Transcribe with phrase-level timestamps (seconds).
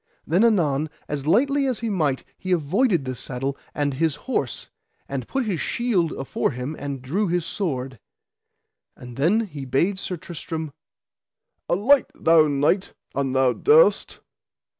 [0.25, 4.67] Then anon as lightly as he might he avoided the saddle and his horse,
[5.07, 7.99] and put his shield afore him and drew his sword.
[8.95, 10.73] And then he bade Sir Tristram:
[11.69, 14.21] Alight, thou knight, an thou durst.